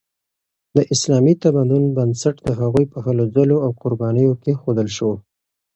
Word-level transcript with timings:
د 0.75 0.77
اسلامي 0.93 1.33
تمدن 1.43 1.83
بنسټ 1.97 2.35
د 2.47 2.49
هغوی 2.59 2.85
په 2.93 2.97
هلو 3.05 3.23
ځلو 3.35 3.57
او 3.65 3.71
قربانیو 3.83 4.39
کیښودل 4.43 4.87
شو. 4.97 5.11